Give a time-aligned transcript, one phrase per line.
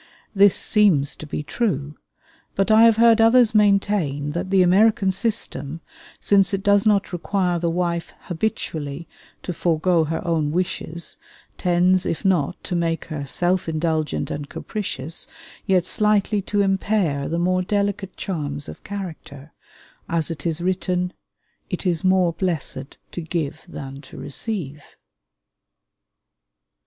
[0.33, 1.95] This seems to be true;
[2.55, 5.79] but I have heard others maintain that the American system,
[6.19, 9.07] since it does not require the wife habitually
[9.43, 11.17] to forego her own wishes,
[11.55, 15.27] tends, if not to make her self indulgent and capricious,
[15.67, 19.53] yet slightly to impair the more delicate charms of character;
[20.09, 21.13] as it is written,
[21.69, 24.95] "It is more blessed to give than to receive."